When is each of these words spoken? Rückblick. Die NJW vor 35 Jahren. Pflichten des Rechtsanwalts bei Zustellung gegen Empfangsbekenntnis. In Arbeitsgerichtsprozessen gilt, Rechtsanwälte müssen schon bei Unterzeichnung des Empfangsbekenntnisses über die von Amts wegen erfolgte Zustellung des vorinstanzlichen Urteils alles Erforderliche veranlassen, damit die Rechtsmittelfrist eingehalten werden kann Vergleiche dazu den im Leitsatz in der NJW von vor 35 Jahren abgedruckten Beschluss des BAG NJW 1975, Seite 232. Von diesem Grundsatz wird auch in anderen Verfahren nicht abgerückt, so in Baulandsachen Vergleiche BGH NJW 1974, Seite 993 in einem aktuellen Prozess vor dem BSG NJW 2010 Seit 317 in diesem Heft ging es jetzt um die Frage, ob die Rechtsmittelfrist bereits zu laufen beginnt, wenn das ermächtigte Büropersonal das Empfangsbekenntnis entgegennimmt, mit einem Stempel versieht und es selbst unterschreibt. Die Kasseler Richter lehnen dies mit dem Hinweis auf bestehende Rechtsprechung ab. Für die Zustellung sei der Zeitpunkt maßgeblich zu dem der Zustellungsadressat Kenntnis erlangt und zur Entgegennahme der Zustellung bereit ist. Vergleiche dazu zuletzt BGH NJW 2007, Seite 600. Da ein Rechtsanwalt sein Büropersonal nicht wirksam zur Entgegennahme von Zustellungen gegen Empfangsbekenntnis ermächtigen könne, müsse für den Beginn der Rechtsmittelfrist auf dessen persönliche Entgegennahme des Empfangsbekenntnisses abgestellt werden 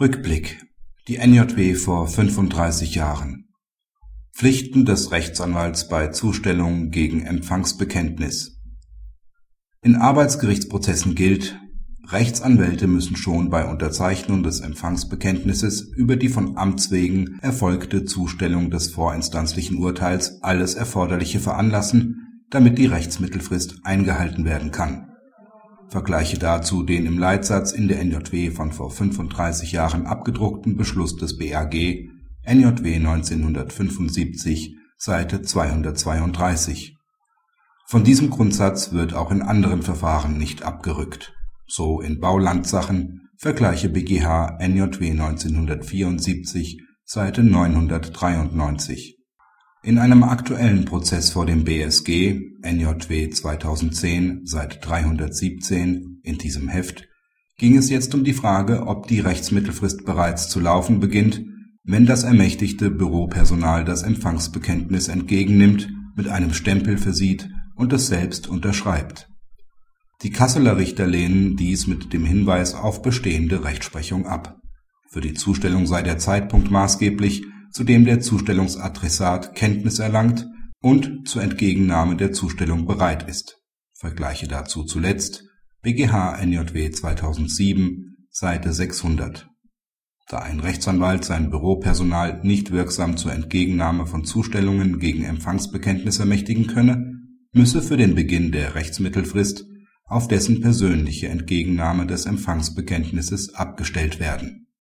Rückblick. 0.00 0.64
Die 1.08 1.18
NJW 1.18 1.74
vor 1.74 2.08
35 2.08 2.94
Jahren. 2.94 3.50
Pflichten 4.34 4.86
des 4.86 5.12
Rechtsanwalts 5.12 5.90
bei 5.90 6.06
Zustellung 6.06 6.88
gegen 6.90 7.20
Empfangsbekenntnis. 7.20 8.62
In 9.82 9.96
Arbeitsgerichtsprozessen 9.96 11.14
gilt, 11.14 11.60
Rechtsanwälte 12.08 12.86
müssen 12.86 13.14
schon 13.14 13.50
bei 13.50 13.66
Unterzeichnung 13.66 14.42
des 14.42 14.60
Empfangsbekenntnisses 14.60 15.82
über 15.82 16.16
die 16.16 16.30
von 16.30 16.56
Amts 16.56 16.90
wegen 16.90 17.38
erfolgte 17.42 18.06
Zustellung 18.06 18.70
des 18.70 18.88
vorinstanzlichen 18.88 19.76
Urteils 19.76 20.42
alles 20.42 20.76
Erforderliche 20.76 21.40
veranlassen, 21.40 22.42
damit 22.48 22.78
die 22.78 22.86
Rechtsmittelfrist 22.86 23.80
eingehalten 23.84 24.46
werden 24.46 24.70
kann 24.70 25.09
Vergleiche 25.90 26.38
dazu 26.38 26.84
den 26.84 27.04
im 27.04 27.18
Leitsatz 27.18 27.72
in 27.72 27.88
der 27.88 27.98
NJW 28.04 28.52
von 28.52 28.70
vor 28.70 28.92
35 28.92 29.72
Jahren 29.72 30.06
abgedruckten 30.06 30.76
Beschluss 30.76 31.16
des 31.16 31.36
BAG 31.36 31.74
NJW 32.46 32.94
1975, 32.94 34.76
Seite 34.96 35.42
232. 35.42 36.96
Von 37.88 38.04
diesem 38.04 38.30
Grundsatz 38.30 38.92
wird 38.92 39.14
auch 39.14 39.32
in 39.32 39.42
anderen 39.42 39.82
Verfahren 39.82 40.38
nicht 40.38 40.62
abgerückt, 40.62 41.34
so 41.66 42.00
in 42.00 42.20
Baulandsachen 42.20 43.28
Vergleiche 43.36 43.88
BGH 43.88 44.58
NJW 44.60 45.10
1974, 45.10 46.82
Seite 47.04 47.42
993 47.42 49.19
in 49.82 49.98
einem 49.98 50.22
aktuellen 50.22 50.84
Prozess 50.84 51.30
vor 51.30 51.46
dem 51.46 51.64
BSG 51.64 52.40
NJW 52.62 53.30
2010 53.30 54.42
Seit 54.44 54.84
317 54.86 56.20
in 56.22 56.38
diesem 56.38 56.68
Heft 56.68 57.08
ging 57.56 57.76
es 57.76 57.90
jetzt 57.90 58.14
um 58.14 58.24
die 58.24 58.32
Frage, 58.32 58.86
ob 58.86 59.06
die 59.06 59.20
Rechtsmittelfrist 59.20 60.04
bereits 60.04 60.48
zu 60.48 60.60
laufen 60.60 61.00
beginnt, 61.00 61.42
wenn 61.84 62.06
das 62.06 62.24
ermächtigte 62.24 62.90
Büropersonal 62.90 63.84
das 63.84 64.02
Empfangsbekenntnis 64.02 65.08
entgegennimmt, 65.08 65.88
mit 66.16 66.28
einem 66.28 66.54
Stempel 66.54 66.98
versieht 66.98 67.48
und 67.74 67.92
es 67.92 68.06
selbst 68.06 68.48
unterschreibt. 68.48 69.28
Die 70.22 70.30
Kasseler 70.30 70.76
Richter 70.76 71.06
lehnen 71.06 71.56
dies 71.56 71.86
mit 71.86 72.12
dem 72.12 72.24
Hinweis 72.26 72.74
auf 72.74 73.02
bestehende 73.02 73.64
Rechtsprechung 73.64 74.26
ab. 74.26 74.58
Für 75.08 75.20
die 75.20 75.34
Zustellung 75.34 75.86
sei 75.86 76.02
der 76.02 76.18
Zeitpunkt 76.18 76.70
maßgeblich 76.70 77.44
zu 77.72 77.84
dem 77.84 78.04
der 78.04 78.20
Zustellungsadressat 78.20 79.54
Kenntnis 79.54 79.98
erlangt 79.98 80.48
und 80.80 81.28
zur 81.28 81.42
Entgegennahme 81.42 82.16
der 82.16 82.32
Zustellung 82.32 82.86
bereit 82.86 83.28
ist. 83.28 83.58
Vergleiche 83.94 84.48
dazu 84.48 84.84
zuletzt 84.84 85.44
BGH 85.82 86.44
NJW 86.44 86.90
2007, 86.90 88.26
Seite 88.30 88.72
600. 88.72 89.48
Da 90.28 90.38
ein 90.38 90.60
Rechtsanwalt 90.60 91.24
sein 91.24 91.50
Büropersonal 91.50 92.40
nicht 92.42 92.70
wirksam 92.70 93.16
zur 93.16 93.32
Entgegennahme 93.32 94.06
von 94.06 94.24
Zustellungen 94.24 94.98
gegen 94.98 95.24
Empfangsbekenntnis 95.24 96.18
ermächtigen 96.18 96.66
könne, 96.66 97.14
müsse 97.52 97.82
für 97.82 97.96
den 97.96 98.14
Beginn 98.14 98.52
der 98.52 98.74
Rechtsmittelfrist 98.74 99.66
auf 100.04 100.28
dessen 100.28 100.60
persönliche 100.60 101.28
Entgegennahme 101.28 102.06
des 102.06 102.26
Empfangsbekenntnisses 102.26 103.54
abgestellt 103.54 104.18
werden 104.20 104.69